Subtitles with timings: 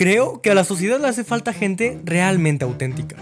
[0.00, 3.16] Creo que a la sociedad le hace falta gente realmente auténtica.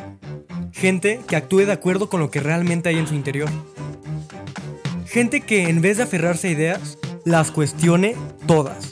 [0.71, 3.49] Gente que actúe de acuerdo con lo que realmente hay en su interior.
[5.05, 8.15] Gente que en vez de aferrarse a ideas, las cuestione
[8.47, 8.91] todas.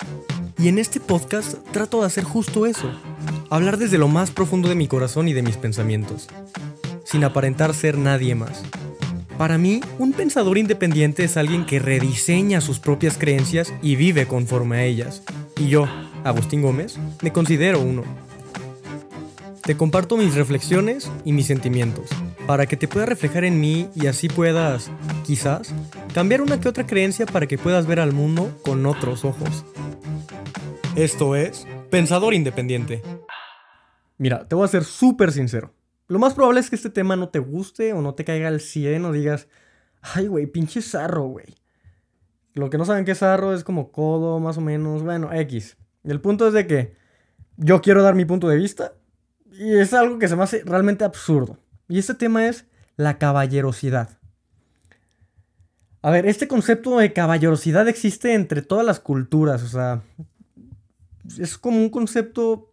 [0.59, 2.91] Y en este podcast trato de hacer justo eso.
[3.51, 6.27] Hablar desde lo más profundo de mi corazón y de mis pensamientos.
[7.05, 8.65] Sin aparentar ser nadie más.
[9.39, 14.79] Para mí, un pensador independiente es alguien que rediseña sus propias creencias y vive conforme
[14.79, 15.23] a ellas.
[15.57, 15.87] Y yo,
[16.27, 18.03] Agustín Gómez, me considero uno.
[19.63, 22.11] Te comparto mis reflexiones y mis sentimientos,
[22.49, 24.91] para que te pueda reflejar en mí y así puedas,
[25.25, 25.73] quizás,
[26.15, 29.65] cambiar una que otra creencia para que puedas ver al mundo con otros ojos.
[30.97, 33.03] Esto es Pensador Independiente.
[34.19, 35.75] Mira, te voy a ser súper sincero.
[36.09, 38.61] Lo más probable es que este tema no te guste o no te caiga al
[38.61, 39.47] 100 o digas,
[40.03, 41.55] ay, güey, pinche zarro, güey.
[42.55, 45.77] Lo que no saben que es zarro es como codo, más o menos, bueno, X.
[46.07, 46.95] El punto es de que
[47.57, 48.93] yo quiero dar mi punto de vista
[49.51, 51.59] y es algo que se me hace realmente absurdo.
[51.89, 54.19] Y este tema es la caballerosidad.
[56.03, 60.03] A ver, este concepto de caballerosidad existe entre todas las culturas, o sea,
[61.39, 62.73] es como un concepto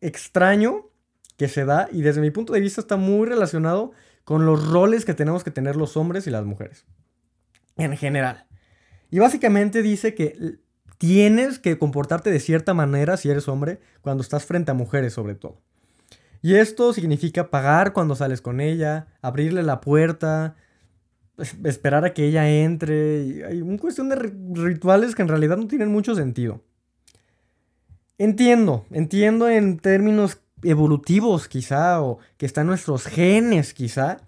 [0.00, 0.88] extraño
[1.36, 3.92] que se da y desde mi punto de vista está muy relacionado
[4.24, 6.84] con los roles que tenemos que tener los hombres y las mujeres.
[7.76, 8.46] En general.
[9.10, 10.58] Y básicamente dice que
[11.02, 15.34] tienes que comportarte de cierta manera si eres hombre cuando estás frente a mujeres sobre
[15.34, 15.60] todo.
[16.42, 20.54] Y esto significa pagar cuando sales con ella, abrirle la puerta,
[21.64, 23.44] esperar a que ella entre.
[23.44, 26.62] Hay una cuestión de rituales que en realidad no tienen mucho sentido.
[28.16, 34.18] Entiendo, entiendo en términos evolutivos quizá, o que está en nuestros genes quizá,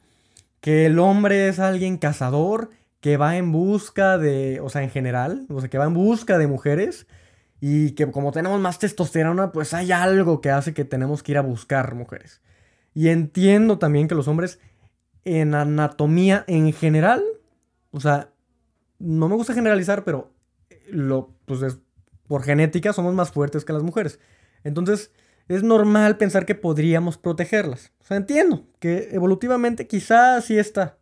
[0.61, 2.70] que el hombre es alguien cazador
[3.05, 6.38] que va en busca de, o sea, en general, o sea, que va en busca
[6.38, 7.06] de mujeres
[7.61, 11.36] y que como tenemos más testosterona, pues hay algo que hace que tenemos que ir
[11.36, 12.41] a buscar mujeres.
[12.94, 14.58] Y entiendo también que los hombres
[15.27, 17.22] en anatomía en general,
[17.90, 18.30] o sea,
[18.98, 20.33] no me gusta generalizar, pero
[20.89, 21.80] lo, pues es,
[22.27, 24.18] por genética somos más fuertes que las mujeres.
[24.62, 25.12] Entonces,
[25.46, 27.92] es normal pensar que podríamos protegerlas.
[28.00, 30.96] O sea, entiendo que evolutivamente quizás sí está,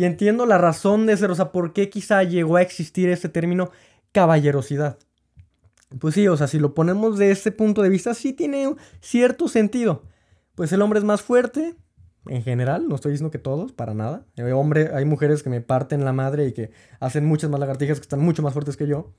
[0.00, 3.28] y entiendo la razón de ser, o sea, por qué quizá llegó a existir este
[3.28, 3.70] término
[4.12, 4.96] caballerosidad.
[5.98, 9.46] Pues sí, o sea, si lo ponemos de este punto de vista, sí tiene cierto
[9.46, 10.04] sentido.
[10.54, 11.76] Pues el hombre es más fuerte,
[12.24, 14.24] en general, no estoy diciendo que todos, para nada.
[14.38, 17.98] Hay, hombre, hay mujeres que me parten la madre y que hacen muchas más lagartijas
[17.98, 19.12] que están mucho más fuertes que yo.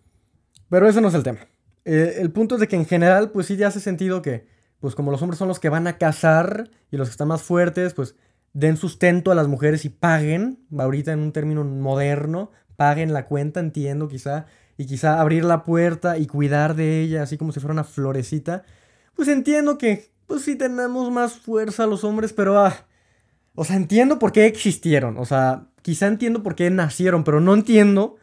[0.67, 1.41] Pero ese no es el tema.
[1.85, 4.47] Eh, el punto es de que en general, pues sí ya hace sentido que,
[4.79, 7.43] pues como los hombres son los que van a cazar y los que están más
[7.43, 8.15] fuertes, pues
[8.53, 13.59] den sustento a las mujeres y paguen, ahorita en un término moderno, paguen la cuenta,
[13.59, 14.45] entiendo quizá,
[14.77, 18.63] y quizá abrir la puerta y cuidar de ella, así como si fuera una florecita,
[19.15, 22.85] pues entiendo que, pues sí tenemos más fuerza los hombres, pero, ah,
[23.55, 27.53] o sea, entiendo por qué existieron, o sea, quizá entiendo por qué nacieron, pero no
[27.53, 28.17] entiendo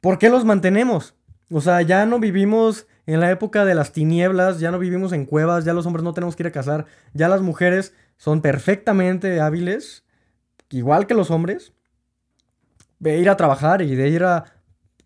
[0.00, 1.14] por qué los mantenemos.
[1.50, 5.26] O sea, ya no vivimos en la época de las tinieblas, ya no vivimos en
[5.26, 9.40] cuevas, ya los hombres no tenemos que ir a cazar, ya las mujeres son perfectamente
[9.40, 10.04] hábiles,
[10.68, 11.72] igual que los hombres,
[12.98, 14.44] de ir a trabajar y de ir a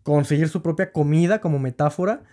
[0.03, 2.23] conseguir su propia comida como metáfora.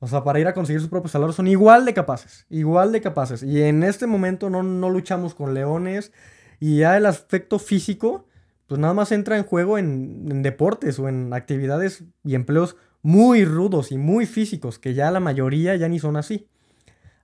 [0.00, 3.00] O sea, para ir a conseguir su propio salario son igual de capaces, igual de
[3.00, 3.44] capaces.
[3.44, 6.10] Y en este momento no, no luchamos con leones
[6.58, 8.26] y ya el aspecto físico,
[8.66, 13.44] pues nada más entra en juego en, en deportes o en actividades y empleos muy
[13.44, 16.48] rudos y muy físicos, que ya la mayoría ya ni son así.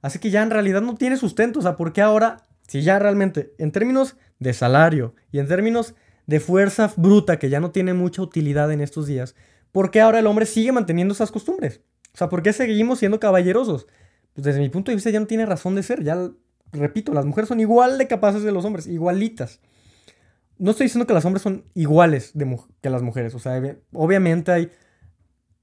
[0.03, 1.59] Así que ya en realidad no tiene sustento.
[1.59, 5.95] O sea, ¿por qué ahora si ya realmente, en términos de salario y en términos
[6.27, 9.35] de fuerza bruta que ya no tiene mucha utilidad en estos días,
[9.73, 11.81] ¿por qué ahora el hombre sigue manteniendo esas costumbres?
[12.15, 13.87] O sea, ¿por qué seguimos siendo caballerosos?
[14.35, 16.05] Pues desde mi punto de vista ya no tiene razón de ser.
[16.05, 16.31] Ya,
[16.73, 19.61] repito, las mujeres son igual de capaces de los hombres, igualitas.
[20.59, 23.35] No estoy diciendo que los hombres son iguales de que las mujeres.
[23.35, 23.63] O sea,
[23.93, 24.71] obviamente hay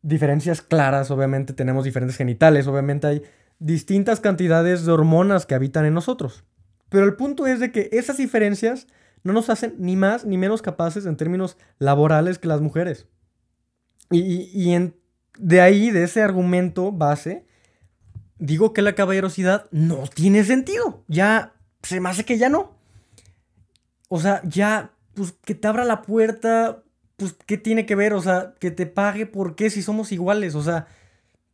[0.01, 3.23] diferencias claras, obviamente tenemos diferentes genitales, obviamente hay
[3.59, 6.43] distintas cantidades de hormonas que habitan en nosotros.
[6.89, 8.87] Pero el punto es de que esas diferencias
[9.23, 13.07] no nos hacen ni más ni menos capaces en términos laborales que las mujeres.
[14.11, 14.95] Y, en,
[15.37, 17.45] de ahí, de ese argumento base,
[18.37, 21.03] digo que la caballerosidad no tiene sentido.
[21.07, 22.77] Ya se me hace que ya no.
[24.09, 26.83] O sea, ya, pues que te abra la puerta,
[27.17, 28.13] pues ¿qué tiene que ver?
[28.13, 30.53] O sea, que te pague, ¿por qué si somos iguales?
[30.53, 30.87] O sea,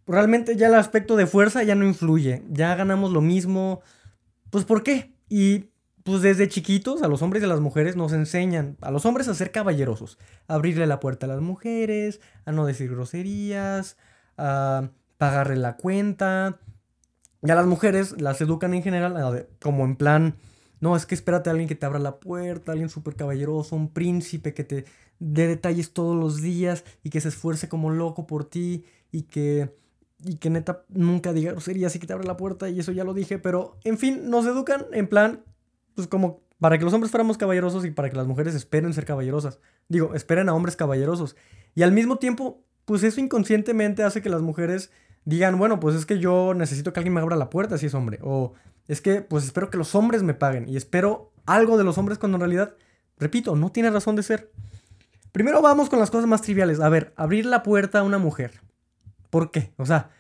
[0.05, 2.43] realmente ya el aspecto de fuerza ya no influye.
[2.49, 3.81] Ya ganamos lo mismo.
[4.49, 5.13] Pues ¿por qué?
[5.31, 5.69] Y
[6.03, 9.29] pues desde chiquitos a los hombres y a las mujeres nos enseñan a los hombres
[9.29, 10.17] a ser caballerosos,
[10.49, 13.95] a abrirle la puerta a las mujeres, a no decir groserías,
[14.37, 16.59] a pagarle la cuenta.
[17.41, 20.35] Y a las mujeres las educan en general como en plan,
[20.81, 23.93] no, es que espérate a alguien que te abra la puerta, alguien súper caballeroso, un
[23.93, 24.83] príncipe que te
[25.19, 28.83] dé detalles todos los días y que se esfuerce como loco por ti
[29.13, 29.73] y que
[30.23, 33.03] y que neta nunca diga groserías y que te abra la puerta y eso ya
[33.03, 35.43] lo dije, pero en fin, nos educan en plan,
[35.95, 39.03] pues como para que los hombres fuéramos caballerosos y para que las mujeres esperen ser
[39.03, 39.59] caballerosas.
[39.89, 41.35] Digo, esperen a hombres caballerosos.
[41.73, 44.91] Y al mismo tiempo, pues eso inconscientemente hace que las mujeres
[45.25, 47.95] digan, bueno, pues es que yo necesito que alguien me abra la puerta si es
[47.95, 48.19] hombre.
[48.21, 48.53] O
[48.87, 50.69] es que, pues espero que los hombres me paguen.
[50.69, 52.75] Y espero algo de los hombres cuando en realidad,
[53.17, 54.51] repito, no tiene razón de ser.
[55.31, 56.79] Primero vamos con las cosas más triviales.
[56.79, 58.61] A ver, abrir la puerta a una mujer.
[59.31, 59.73] ¿Por qué?
[59.77, 60.11] O sea,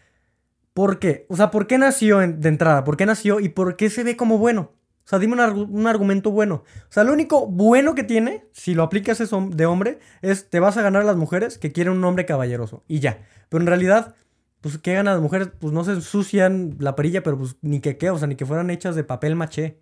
[0.73, 1.27] ¿por qué?
[1.29, 2.83] O sea, ¿por qué nació de entrada?
[2.83, 4.71] ¿Por qué nació y por qué se ve como bueno?
[5.05, 6.63] O sea, dime un, argumento bueno.
[6.65, 10.77] O sea, lo único bueno que tiene, si lo aplicas de hombre, es te vas
[10.77, 12.83] a ganar a las mujeres que quieren un hombre caballeroso.
[12.87, 13.19] Y ya.
[13.49, 14.15] Pero en realidad,
[14.61, 15.49] pues, ¿qué ganan las mujeres?
[15.59, 18.45] Pues no se ensucian la perilla, pero pues ni que qué, o sea, ni que
[18.45, 19.81] fueran hechas de papel maché.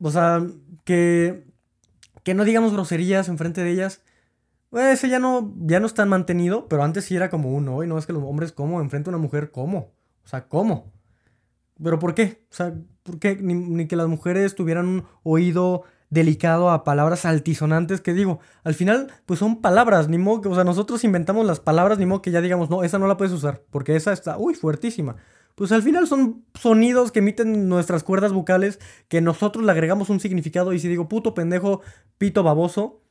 [0.00, 0.44] O sea,
[0.84, 1.46] que,
[2.24, 4.02] que no digamos groserías enfrente de ellas.
[4.76, 7.98] Ese ya no, ya no está mantenido, pero antes sí era como uno, hoy no
[7.98, 8.80] es que los hombres, ¿cómo?
[8.80, 9.92] Enfrente a una mujer, ¿cómo?
[10.24, 10.92] O sea, ¿cómo?
[11.82, 12.44] ¿Pero por qué?
[12.50, 13.36] O sea, ¿por qué?
[13.36, 19.12] Ni, que las mujeres tuvieran un oído delicado a palabras altisonantes que digo, al final
[19.26, 22.30] pues son palabras, ni modo que, o sea, nosotros inventamos las palabras, ni modo que
[22.30, 25.16] ya digamos, no, esa no la puedes usar, porque esa está, uy, fuertísima.
[25.54, 30.18] Pues al final son sonidos que emiten nuestras cuerdas vocales que nosotros le agregamos un
[30.18, 31.80] significado y si digo puto, pendejo,
[32.18, 33.03] pito, baboso,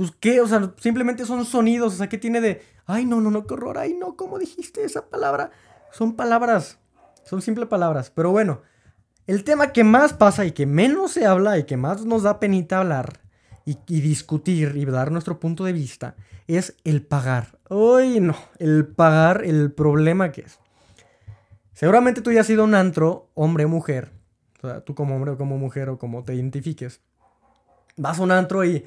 [0.00, 3.30] pues qué, o sea, simplemente son sonidos, o sea, ¿qué tiene de, ay, no, no,
[3.30, 5.50] no, qué horror, ay, no, ¿cómo dijiste esa palabra?
[5.92, 6.78] Son palabras
[7.30, 8.10] son simples palabras.
[8.10, 8.62] Pero bueno,
[9.26, 12.40] el tema que más pasa y que menos se habla y que más nos da
[12.40, 13.20] penita hablar
[13.64, 16.16] y, discutir y dar nuestro punto de vista
[16.48, 17.58] es el pagar.
[17.68, 20.58] Uy, no, el pagar, el problema que es.
[21.72, 24.10] Seguramente tú ya has sido un antro, hombre o mujer.
[24.62, 27.00] O sea, tú como hombre o como mujer o como te identifiques.
[27.96, 28.84] Vas a un antro y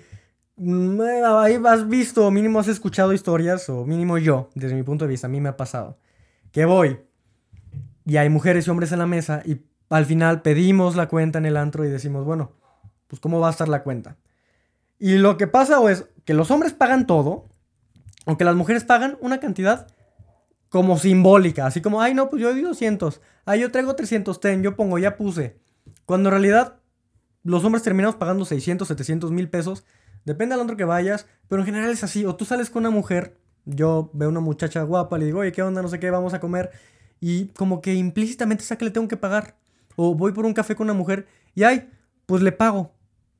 [0.57, 5.27] ahí has visto, mínimo has escuchado historias, o mínimo yo, desde mi punto de vista,
[5.27, 5.97] a mí me ha pasado.
[6.51, 6.99] Que voy,
[8.05, 11.45] y hay mujeres y hombres en la mesa y al final pedimos la cuenta en
[11.45, 12.51] el antro y decimos, bueno,
[13.07, 14.17] pues ¿cómo va a estar la cuenta?
[14.99, 17.47] Y lo que pasa o es que los hombres pagan todo,
[18.25, 19.87] o que las mujeres pagan una cantidad
[20.69, 24.63] como simbólica, así como, ay no, pues yo di 200, ay yo traigo 300, ten,
[24.63, 25.59] yo pongo, ya puse.
[26.05, 26.79] Cuando en realidad
[27.43, 29.85] los hombres terminamos pagando 600, 700 mil pesos,
[30.25, 32.89] depende del antro que vayas, pero en general es así, o tú sales con una
[32.89, 35.81] mujer, yo veo una muchacha guapa, le digo, oye, ¿qué onda?
[35.81, 36.71] No sé qué, vamos a comer
[37.25, 39.55] y como que implícitamente sabe que le tengo que pagar.
[39.95, 41.25] O voy por un café con una mujer
[41.55, 41.89] y ay,
[42.25, 42.91] pues le pago.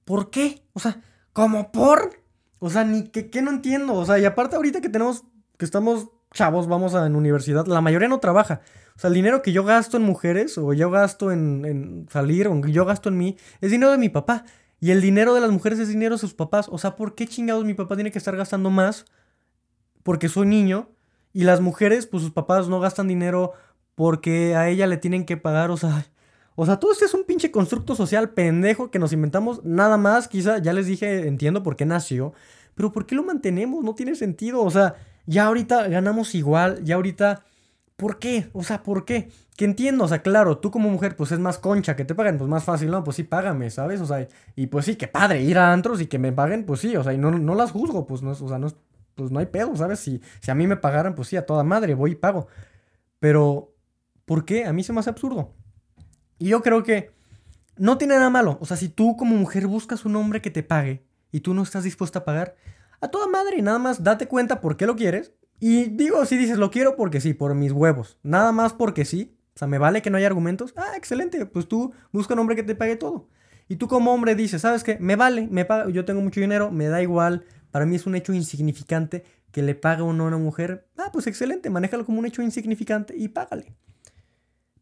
[0.06, 0.64] ¿Por qué?
[0.72, 1.02] O sea,
[1.34, 2.18] ¿como por?
[2.60, 3.96] O sea, ni que, no entiendo.
[3.96, 5.26] O sea, y aparte ahorita que tenemos,
[5.58, 8.62] que estamos chavos, vamos a en universidad, la mayoría no trabaja.
[8.96, 12.48] O sea, el dinero que yo gasto en mujeres, o yo gasto en, en salir,
[12.48, 14.46] o yo gasto en mí, es dinero de mi papá.
[14.84, 16.68] Y el dinero de las mujeres es dinero de sus papás.
[16.70, 19.06] O sea, ¿por qué chingados mi papá tiene que estar gastando más?
[20.04, 20.90] Porque soy niño.
[21.32, 23.54] Y las mujeres, pues sus papás no gastan dinero
[23.96, 26.06] porque a ella le tienen que pagar, o sea,
[26.56, 30.28] o sea, todo esto es un pinche constructo social pendejo que nos inventamos nada más,
[30.28, 32.34] quizá, ya les dije, entiendo por qué nació,
[32.76, 33.86] pero ¿por qué lo mantenemos?
[33.86, 34.96] No tiene sentido, o sea,
[35.26, 37.46] ya ahorita ganamos igual, ya ahorita,
[38.04, 38.50] ¿por qué?
[38.52, 39.30] O sea, ¿por qué?
[39.56, 42.38] Que entiendo, o sea, claro, tú como mujer, pues es más concha, que te paguen,
[42.38, 44.02] pues más fácil, no, pues sí, págame, ¿sabes?
[44.02, 46.82] O sea, y pues sí, que padre, ir a antros y que me paguen, pues
[46.82, 48.68] sí, o sea, y no, no las juzgo, pues no, o sea, no,
[49.16, 50.00] pues no hay pedo, ¿sabes?
[50.00, 52.48] Si, si a mí me pagaran, pues sí, a toda madre, voy y pago.
[53.20, 53.74] Pero
[54.26, 54.66] ¿Por qué?
[54.66, 55.54] A mí se me hace absurdo.
[56.40, 57.12] Y yo creo que
[57.78, 58.58] no tiene nada malo.
[58.62, 61.64] O sea, si tú como mujer buscas un hombre que te pague y tú no
[61.64, 62.56] estás dispuesta a pagar,
[63.02, 65.34] a toda madre, nada más date cuenta por qué lo quieres.
[65.60, 68.18] Y digo, si dices, lo quiero porque sí, por mis huevos.
[68.24, 69.38] Nada más porque sí.
[69.56, 70.74] O sea, me vale que no haya argumentos.
[70.76, 71.46] Ah, excelente.
[71.46, 73.30] Pues tú busca un hombre que te pague todo.
[73.68, 74.98] Y tú como hombre dices, ¿sabes qué?
[75.00, 77.46] Me vale, me paga, yo tengo mucho dinero, me da igual.
[77.72, 80.88] Para mí es un hecho insignificante que le pague o no a una mujer.
[80.98, 83.74] Ah, pues excelente, manéjalo como un hecho insignificante y págale.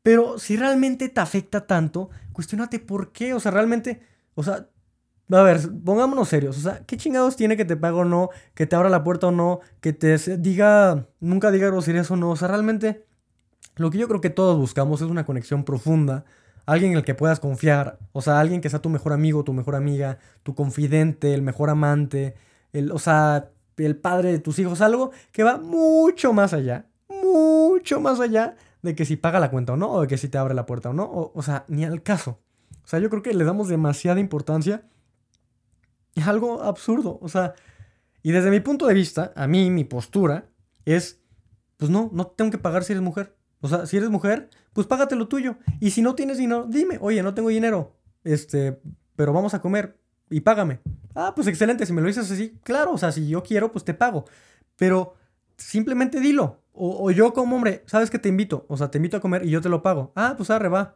[0.02, 3.34] Pero si realmente te afecta tanto, cuestionate por qué.
[3.34, 4.02] O sea, realmente,
[4.34, 4.70] o sea,
[5.38, 6.58] a ver, pongámonos serios.
[6.58, 8.30] O sea, ¿qué chingados tiene que te pague o no?
[8.54, 9.60] Que te abra la puerta o no?
[9.80, 12.32] Que te diga, nunca diga groserías o no.
[12.32, 13.06] O sea, realmente,
[13.76, 16.26] lo que yo creo que todos buscamos es una conexión profunda.
[16.66, 18.00] Alguien en el que puedas confiar.
[18.12, 21.70] O sea, alguien que sea tu mejor amigo, tu mejor amiga, tu confidente, el mejor
[21.70, 22.36] amante.
[22.74, 24.82] El, o sea, el padre de tus hijos.
[24.82, 26.86] Algo que va mucho más allá.
[27.10, 30.28] Mucho más allá de que si paga la cuenta o no, o de que si
[30.28, 32.40] te abre la puerta o no, o, sea, ni al caso.
[32.84, 34.84] O sea, yo creo que le damos demasiada importancia
[36.16, 37.54] Es algo absurdo, o sea,
[38.24, 40.50] y desde mi punto de vista, a mí mi postura
[40.86, 41.22] es,
[41.78, 43.36] pues no, no tengo que pagar si eres mujer.
[43.62, 45.58] O sea, si eres mujer, pues págate lo tuyo.
[45.80, 48.80] Y si no tienes dinero, dime, oye, no tengo dinero, este,
[49.16, 50.00] pero vamos a comer
[50.30, 50.80] y págame.
[51.16, 53.84] Ah, pues excelente, si me lo dices así, claro, o sea, si yo quiero, pues
[53.84, 54.26] te pago.
[54.78, 55.16] Pero
[55.58, 56.62] simplemente dilo.
[56.74, 58.66] O, yo como hombre, ¿sabes que te invito?
[58.70, 60.14] O sea, te invito a comer y yo te lo pago.
[60.16, 60.96] Ah, pues arre, va.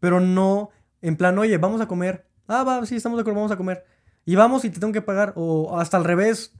[0.00, 0.70] Pero no,
[1.02, 2.26] en plan, oye, vamos a comer.
[2.48, 3.84] Ah, va, sí, estamos de acuerdo, vamos a comer.
[4.26, 5.32] Y vamos y te tengo que pagar.
[5.36, 6.52] O hasta al revés.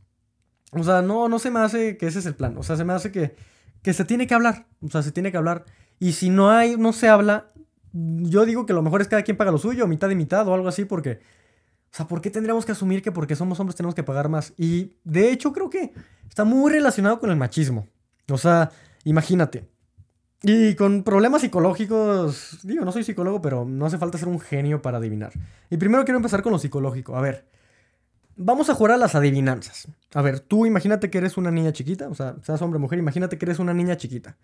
[0.72, 2.56] O sea, no, no se me hace que ese es el plan.
[2.56, 3.36] O sea, se me hace que,
[3.82, 4.66] que se tiene que hablar.
[4.80, 5.66] O sea, se tiene que hablar.
[5.98, 7.52] Y si no hay, no se habla,
[7.92, 10.54] yo digo que lo mejor es cada quien paga lo suyo, mitad y mitad o
[10.54, 11.20] algo así, porque
[11.92, 14.52] o sea, ¿por qué tendríamos que asumir que porque somos hombres tenemos que pagar más?
[14.58, 15.92] Y de hecho creo que
[16.28, 17.88] está muy relacionado con el machismo.
[18.30, 18.70] O sea,
[19.04, 19.66] imagínate.
[20.42, 24.82] Y con problemas psicológicos, digo, no soy psicólogo, pero no hace falta ser un genio
[24.82, 25.32] para adivinar.
[25.70, 27.16] Y primero quiero empezar con lo psicológico.
[27.16, 27.48] A ver,
[28.36, 29.88] vamos a jugar a las adivinanzas.
[30.14, 32.98] A ver, tú imagínate que eres una niña chiquita, o sea, seas hombre o mujer,
[32.98, 34.36] imagínate que eres una niña chiquita.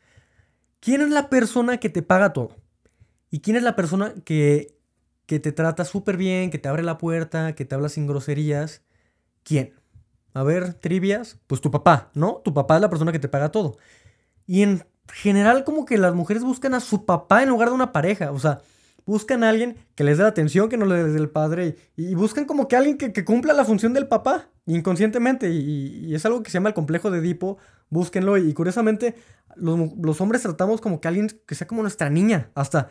[0.80, 2.56] ¿Quién es la persona que te paga todo?
[3.30, 4.82] ¿Y quién es la persona que
[5.26, 8.82] que te trata súper bien, que te abre la puerta, que te habla sin groserías.
[9.44, 9.75] ¿Quién?
[10.34, 11.38] A ver, trivias.
[11.46, 12.42] Pues tu papá, ¿no?
[12.44, 13.78] Tu papá es la persona que te paga todo.
[14.46, 17.92] Y en general como que las mujeres buscan a su papá en lugar de una
[17.92, 18.32] pareja.
[18.32, 18.61] O sea,
[19.06, 21.76] buscan a alguien que les dé la atención que no les dé el padre.
[21.97, 25.50] Y, buscan como que alguien que, cumpla la función del papá inconscientemente.
[25.50, 27.59] Y, es algo que se llama el complejo de Edipo.
[27.90, 28.38] Búsquenlo.
[28.38, 29.14] Y, curiosamente,
[29.56, 32.50] los, los hombres tratamos como que alguien que sea como nuestra niña.
[32.54, 32.90] Hasta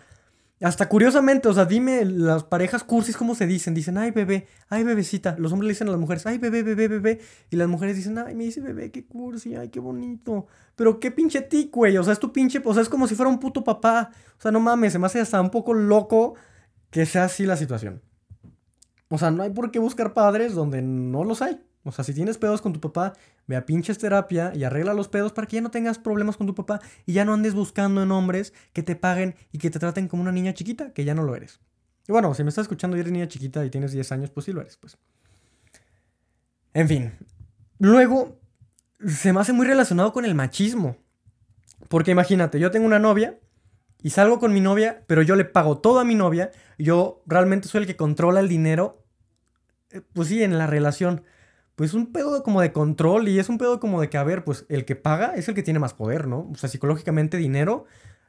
[0.64, 3.74] hasta curiosamente, o sea, dime las parejas cursis cómo se dicen.
[3.74, 5.36] Dicen, ay bebé, ay bebecita.
[5.40, 7.20] Los hombres le dicen a las mujeres, ay bebé, bebé, bebé.
[7.50, 10.46] Y las mujeres dicen, ay, me dice bebé, qué cursi, ay, qué bonito.
[10.76, 11.98] Pero qué pinche tic, güey.
[11.98, 14.12] O sea, es tu pinche, o sea, es como si fuera un puto papá.
[14.38, 16.36] O sea, no mames, se me hace hasta un poco loco
[16.92, 18.04] que sea así la situación.
[19.10, 21.60] O sea, no hay por qué buscar padres donde no los hay.
[21.84, 23.14] O sea, si tienes pedos con tu papá,
[23.48, 26.46] ve a pinches terapia y arregla los pedos para que ya no tengas problemas con
[26.46, 29.80] tu papá y ya no andes buscando en hombres que te paguen y que te
[29.80, 31.60] traten como una niña chiquita, que ya no lo eres.
[32.08, 34.46] Y bueno, si me estás escuchando y eres niña chiquita y tienes 10 años, pues
[34.46, 34.98] sí lo eres, pues.
[36.74, 37.14] En fin.
[37.80, 38.40] Luego,
[39.06, 40.98] se me hace muy relacionado con el machismo.
[41.88, 43.40] Porque imagínate, yo tengo una novia
[44.02, 46.52] y salgo con mi novia, pero yo le pago todo a mi novia.
[46.78, 49.04] Yo realmente soy el que controla el dinero,
[49.90, 51.24] eh, pues sí, en la relación
[51.82, 54.44] pues un pedo como de control y es un pedo como de que, a ver,
[54.44, 56.48] pues el que paga es el que tiene más poder, ¿no?
[56.52, 57.86] O sea, psicológicamente dinero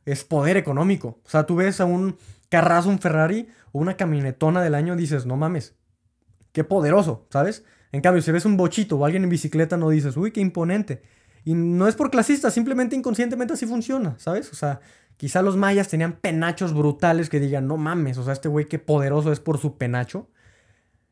[0.06, 1.21] es poder económico.
[1.23, 2.16] O sea, tú ves a un
[2.49, 5.76] carrazo, un Ferrari o una camionetona del año dices, no mames,
[6.52, 7.62] qué poderoso, ¿sabes?
[7.92, 11.02] En cambio, si ves un bochito o alguien en bicicleta, no dices, uy, qué imponente.
[11.44, 14.50] Y no es por clasista, simplemente inconscientemente así funciona, ¿sabes?
[14.50, 14.80] O sea,
[15.18, 18.78] quizá los mayas tenían penachos brutales que digan, no mames, o sea, este güey qué
[18.78, 20.30] poderoso es por su penacho.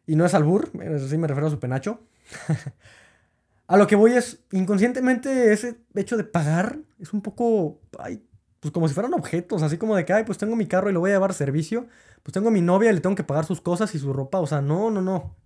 [0.07, 0.71] Y no es albur,
[1.07, 2.01] sí me refiero a su penacho.
[3.67, 8.23] a lo que voy es, inconscientemente ese hecho de pagar es un poco, ay,
[8.61, 11.01] pues como si fueran objetos, así como de que, pues tengo mi carro y lo
[11.01, 11.87] voy a llevar servicio,
[12.23, 14.47] pues tengo mi novia y le tengo que pagar sus cosas y su ropa, o
[14.47, 15.37] sea, no, no, no.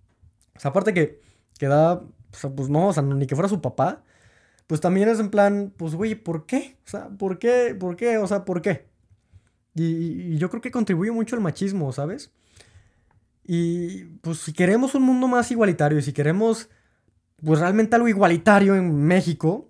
[0.55, 1.21] O sea, aparte que,
[1.57, 2.01] que da,
[2.55, 4.03] pues no, o sea, ni que fuera su papá,
[4.67, 6.77] pues también es en plan, pues, güey, ¿por qué?
[6.85, 7.75] O sea, ¿por qué?
[7.79, 8.17] ¿Por qué?
[8.17, 8.87] O sea, ¿por qué?
[9.75, 12.31] Y, y yo creo que contribuye mucho al machismo, ¿sabes?
[13.47, 16.69] Y pues si queremos un mundo más igualitario y si queremos
[17.43, 19.69] pues realmente algo igualitario en México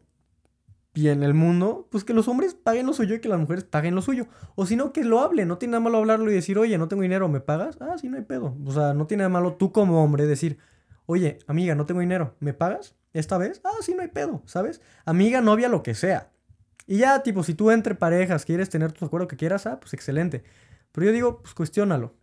[0.94, 3.66] y en el mundo, pues que los hombres paguen lo suyo y que las mujeres
[3.66, 4.28] paguen lo suyo.
[4.56, 5.50] O si no, que lo hablen.
[5.50, 7.78] No tiene nada malo hablarlo y decir, oye, no tengo dinero, ¿me pagas?
[7.82, 8.56] Ah, sí, no hay pedo.
[8.66, 10.58] O sea, no tiene nada malo tú como hombre decir,
[11.06, 12.96] oye, amiga, no tengo dinero, ¿me pagas?
[13.12, 13.60] ¿Esta vez?
[13.66, 14.82] Ah, sí, no hay pedo, ¿sabes?
[15.04, 16.32] Amiga, novia, lo que sea.
[16.88, 19.94] Y ya, tipo, si tú entre parejas quieres tener tu acuerdo que quieras, ah, pues
[19.94, 20.44] excelente.
[20.94, 22.14] Pero yo digo, pues cuestiónalo.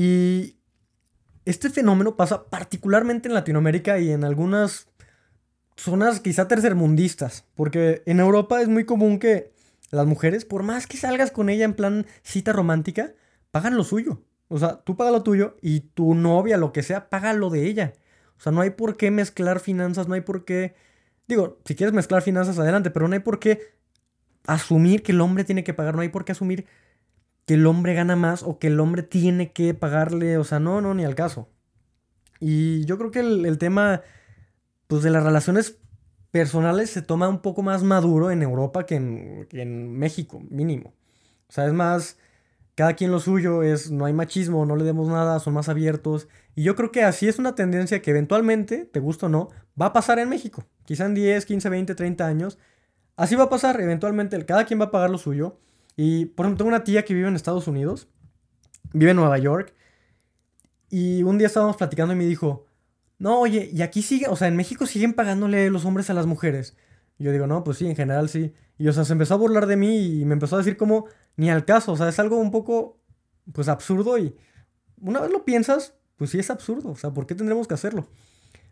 [0.00, 0.60] Y
[1.44, 4.86] este fenómeno pasa particularmente en Latinoamérica y en algunas
[5.76, 9.50] zonas quizá tercermundistas, porque en Europa es muy común que
[9.90, 13.12] las mujeres, por más que salgas con ella en plan cita romántica,
[13.50, 14.22] pagan lo suyo.
[14.46, 17.66] O sea, tú pagas lo tuyo y tu novia, lo que sea, paga lo de
[17.66, 17.92] ella.
[18.36, 20.76] O sea, no hay por qué mezclar finanzas, no hay por qué...
[21.26, 23.74] Digo, si quieres mezclar finanzas, adelante, pero no hay por qué
[24.46, 26.66] asumir que el hombre tiene que pagar, no hay por qué asumir
[27.48, 30.82] que el hombre gana más o que el hombre tiene que pagarle, o sea, no,
[30.82, 31.48] no, ni al caso.
[32.40, 34.02] Y yo creo que el, tema,
[34.86, 35.78] pues de las relaciones
[36.30, 40.92] personales se toma un poco más maduro en Europa que en, que en México, mínimo.
[41.48, 42.18] O sea, es más,
[42.74, 46.28] cada quien lo suyo, es, no hay machismo, no le demos nada, son más abiertos.
[46.54, 49.48] Y yo creo que así es una tendencia que eventualmente, te gusta o no,
[49.80, 50.66] va a pasar en México.
[50.84, 52.58] Quizá en 10, 15, 20, 30 años.
[53.16, 55.58] Así va a pasar, eventualmente cada quien va a pagar lo suyo.
[56.00, 58.06] Y, por ejemplo, tengo una tía que vive en Estados Unidos,
[58.92, 59.74] vive en Nueva York,
[60.90, 62.66] y un día estábamos platicando y me dijo,
[63.18, 66.24] no, oye, y aquí sigue, o sea, en México siguen pagándole los hombres a las
[66.24, 66.76] mujeres.
[67.18, 68.54] Y yo digo, no, pues sí, en general sí.
[68.78, 71.06] Y o sea, se empezó a burlar de mí y me empezó a decir como,
[71.34, 73.00] ni al caso, o sea, es algo un poco,
[73.52, 74.36] pues absurdo y
[75.00, 78.06] una vez lo piensas, pues sí es absurdo, o sea, ¿por qué tendremos que hacerlo?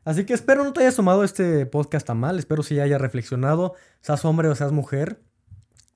[0.05, 3.75] Así que espero no te hayas tomado este podcast tan mal, espero sí hayas reflexionado,
[4.01, 5.21] seas hombre o seas mujer.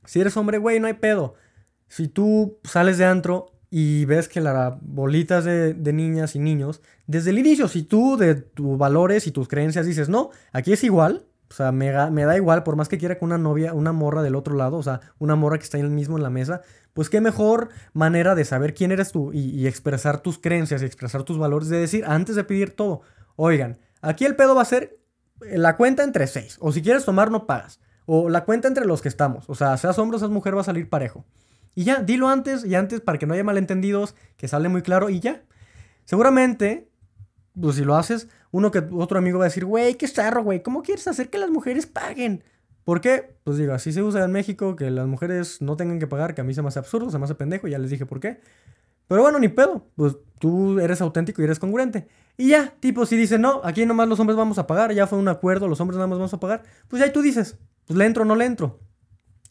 [0.04, 1.34] Si eres hombre, güey, no hay pedo.
[1.88, 6.80] Si tú sales de antro y ves que las bolitas de, de, niñas y niños,
[7.06, 10.82] desde el inicio, si tú de tus valores y tus creencias dices, no, aquí es
[10.84, 13.92] igual, o sea, me, me, da igual, por más que quiera con una novia, una
[13.92, 16.62] morra del otro lado, o sea, una morra que está ahí mismo en la mesa,
[16.92, 20.84] pues qué mejor manera de saber quién eres tú y, y expresar tus creencias y
[20.84, 23.02] expresar tus valores, de decir, antes de pedir todo,
[23.34, 24.96] oigan, aquí el pedo va a ser
[25.40, 29.02] la cuenta entre seis, o si quieres tomar, no pagas, o la cuenta entre los
[29.02, 31.24] que estamos, o sea, seas hombre o seas mujer, va a salir parejo.
[31.74, 35.08] Y ya, dilo antes y antes para que no haya malentendidos, que sale muy claro
[35.10, 35.42] y ya.
[36.04, 36.88] Seguramente,
[37.60, 40.62] pues si lo haces, uno que otro amigo va a decir, güey, qué zarro, güey,
[40.62, 42.42] ¿cómo quieres hacer que las mujeres paguen?
[42.84, 43.36] ¿Por qué?
[43.44, 46.40] Pues digo, así se usa en México, que las mujeres no tengan que pagar, que
[46.40, 48.40] a mí se me hace absurdo, se me hace pendejo, ya les dije por qué.
[49.06, 52.08] Pero bueno, ni pedo, pues tú eres auténtico y eres congruente.
[52.36, 55.18] Y ya, tipo, si dice, no, aquí nomás los hombres vamos a pagar, ya fue
[55.18, 57.58] un acuerdo, los hombres nada más vamos a pagar, pues ya tú dices,
[57.90, 58.78] pues le entro o no le entro.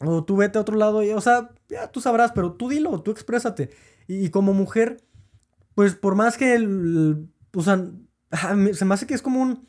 [0.00, 3.02] O tú vete a otro lado y, o sea, ya tú sabrás, pero tú dilo,
[3.02, 3.68] tú exprésate.
[4.06, 4.96] Y, como mujer,
[5.74, 7.84] pues por más que, el, o sea,
[8.72, 9.68] se me hace que es como un,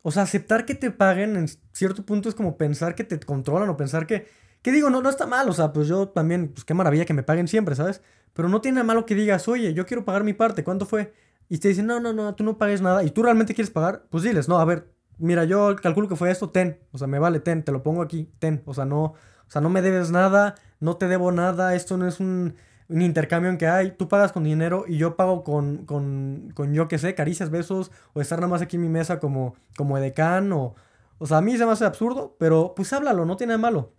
[0.00, 3.68] o sea, aceptar que te paguen en cierto punto es como pensar que te controlan
[3.68, 4.26] o pensar que,
[4.62, 7.12] que digo, no, no está mal, o sea, pues yo también, pues qué maravilla que
[7.12, 8.00] me paguen siempre, ¿sabes?
[8.32, 11.12] Pero no tiene nada malo que digas, oye, yo quiero pagar mi parte, ¿cuánto fue?
[11.50, 14.06] Y te dicen, no, no, no, tú no pagues nada, y tú realmente quieres pagar,
[14.08, 14.90] pues diles, no, a ver,
[15.20, 18.02] mira, yo calculo que fue esto, ten, o sea, me vale, ten, te lo pongo
[18.02, 19.16] aquí, ten, o sea, no, o
[19.48, 22.56] sea, no me debes nada, no te debo nada, esto no es un,
[22.88, 26.88] intercambio en que hay, tú pagas con dinero y yo pago con, con, con yo
[26.88, 30.52] qué sé, caricias, besos, o estar nada más aquí en mi mesa como, como edecán,
[30.52, 30.74] o,
[31.18, 33.92] o sea, a mí se me hace absurdo, pero pues háblalo, no tiene nada malo.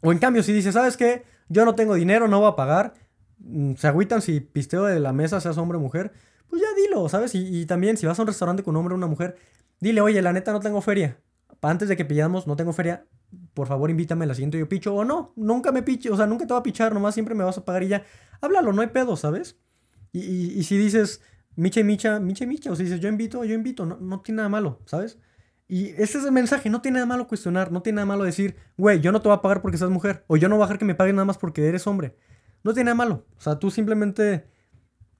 [0.00, 1.24] O en cambio, si dices, ¿sabes qué?
[1.48, 2.94] Yo no tengo dinero, no voy a pagar,
[3.76, 6.12] se agüitan si pisteo de la mesa, seas hombre o mujer,
[6.48, 7.34] pues ya dilo, ¿sabes?
[7.34, 9.36] Y, y también si vas a un restaurante con un hombre o una mujer,
[9.80, 11.18] dile, oye, la neta no tengo feria.
[11.60, 13.06] Antes de que pillamos, no tengo feria,
[13.54, 14.94] por favor invítame a la siguiente yo picho.
[14.94, 17.44] O no, nunca me piche, o sea, nunca te va a pichar, nomás siempre me
[17.44, 18.04] vas a pagar y ya.
[18.40, 19.58] Háblalo, no hay pedo, ¿sabes?
[20.12, 20.20] Y,
[20.58, 21.22] y, si dices
[21.56, 24.20] micha y micha, micha y micha, o si dices yo invito, yo invito, no, no
[24.20, 25.18] tiene nada malo, ¿sabes?
[25.68, 28.56] Y ese es el mensaje, no tiene nada malo cuestionar, no tiene nada malo decir,
[28.76, 30.66] güey, yo no te voy a pagar porque seas mujer, o yo no voy a
[30.66, 32.16] dejar que me paguen nada más porque eres hombre.
[32.64, 33.26] No tiene nada malo.
[33.36, 34.46] O sea, tú simplemente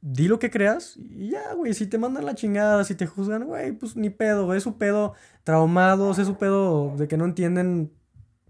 [0.03, 3.45] di lo que creas y ya, güey, si te mandan la chingada, si te juzgan,
[3.45, 7.93] güey, pues ni pedo, es su pedo traumados, es su pedo de que no entienden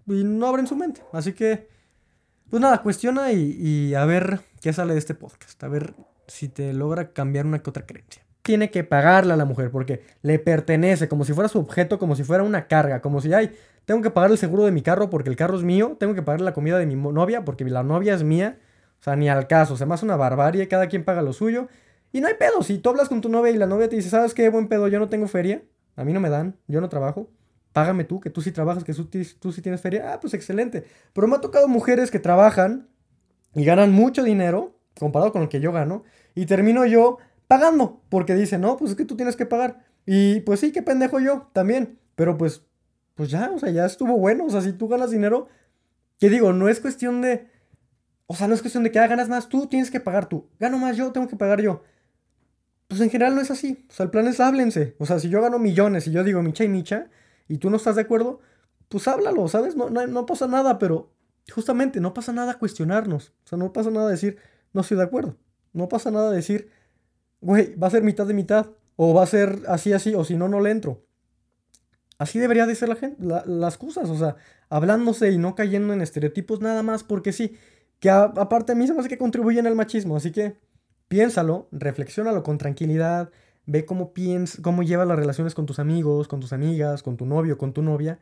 [0.07, 1.03] y no abren su mente.
[1.13, 1.69] Así que,
[2.51, 5.63] pues nada, cuestiona y, a ver qué sale de este podcast.
[5.63, 5.95] A ver
[6.27, 8.25] si te logra cambiar una que otra creencia.
[8.43, 12.17] Tiene que pagarle a la mujer porque le pertenece, como si fuera su objeto, como
[12.17, 13.53] si fuera una carga, como si, ay,
[13.85, 16.23] tengo que pagar el seguro de mi carro porque el carro es mío, tengo que
[16.23, 18.59] pagar la comida de mi novia porque la novia es mía.
[19.03, 21.69] O sea, ni al caso, se me hace una barbarie, cada quien paga lo suyo.
[22.13, 24.09] Y no hay pedo, si tú hablas con tu novia y la novia te dice,
[24.09, 24.49] ¿sabes qué?
[24.49, 25.63] Buen pedo, yo no tengo feria,
[25.97, 27.29] a mí no me dan, yo no trabajo
[27.73, 30.13] págame tú, que tú sí trabajas, que tú, sí tienes feria.
[30.13, 30.85] Ah, pues excelente.
[31.13, 32.89] Pero me ha tocado mujeres que trabajan
[33.55, 36.05] y ganan mucho dinero comparado con el que yo gano.
[36.35, 39.85] Y termino yo pagando, porque dicen, no, pues es que tú tienes que pagar.
[40.07, 41.99] Y pues sí, qué pendejo yo también.
[42.15, 42.65] Pero pues,
[43.15, 44.45] pues ya, o sea, ya estuvo bueno.
[44.45, 45.49] O sea, si tú ganas dinero,
[46.19, 47.51] que digo, no es cuestión de...
[48.33, 50.49] O sea, no es cuestión de que ah, ganas más, tú tienes que pagar tú.
[50.59, 51.83] Gano más yo, tengo que pagar yo.
[52.89, 53.85] Pues en general no es así.
[53.91, 54.97] O sea, el plan es háblense.
[54.99, 57.11] O sea, si yo gano millones y yo digo micha y micha,
[57.47, 58.41] y tú no estás de acuerdo,
[58.89, 59.77] pues háblalo, ¿sabes?
[59.77, 61.13] No, no, pasa nada, pero
[61.53, 63.35] justamente no pasa nada cuestionarnos.
[63.45, 64.39] O sea, no pasa nada decir,
[64.73, 65.37] no estoy de acuerdo.
[65.75, 66.71] No pasa nada decir,
[67.43, 68.69] güey, va a ser mitad de mitad.
[68.97, 71.05] O va a ser así, así, o si no, no le entro.
[72.17, 74.37] Así debería de ser la gente, las cosas, o sea,
[74.71, 77.59] hablándose y no cayendo en estereotipos nada más porque sí,
[78.03, 80.57] que aparte a mí se me hace que contribuyen al machismo, así que
[81.07, 83.31] piénsalo, reflexiónalo con tranquilidad,
[83.65, 87.27] ve cómo piensas, cómo llevas las relaciones con tus amigos, con tus amigas, con tu
[87.27, 88.19] novio, con tu novia.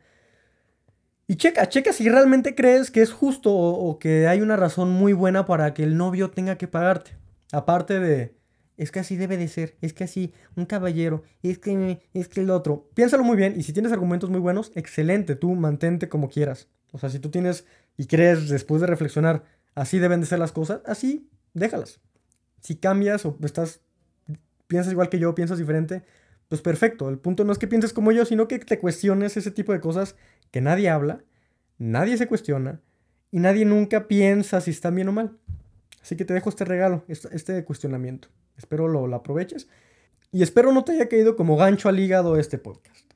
[1.25, 5.13] Y checa, checa si realmente crees que es justo o, que hay una razón muy
[5.13, 7.17] buena para que el novio tenga que pagarte.
[7.51, 8.35] Aparte de,
[8.77, 12.41] es que así debe de ser, es que así, un caballero, es que, es que
[12.41, 12.87] el otro.
[12.93, 16.67] Piénsalo muy bien y si tienes argumentos muy buenos, excelente, tú mantente como quieras.
[16.91, 17.65] O sea, si tú tienes
[17.97, 19.43] y crees después de reflexionar,
[19.75, 21.99] así deben de ser las cosas, así, déjalas.
[22.61, 23.81] Si cambias o estás
[24.71, 26.03] piensas igual que yo, piensas diferente,
[26.47, 27.09] pues perfecto.
[27.09, 29.81] El punto no es que pienses como yo, sino que te cuestiones ese tipo de
[29.81, 30.15] cosas
[30.49, 31.23] que nadie habla,
[31.77, 32.79] nadie se cuestiona
[33.31, 35.37] y nadie nunca piensa si están bien o mal.
[36.01, 38.29] Así que te dejo este regalo, este cuestionamiento.
[38.57, 39.67] Espero lo, lo aproveches
[40.31, 43.10] y espero no te haya caído como gancho al hígado este podcast.